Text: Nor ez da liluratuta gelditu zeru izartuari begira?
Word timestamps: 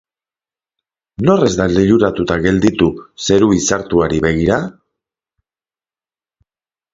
Nor 1.27 1.43
ez 1.47 1.51
da 1.59 1.67
liluratuta 1.73 2.37
gelditu 2.45 2.87
zeru 3.27 3.51
izartuari 3.59 4.23
begira? 4.25 4.59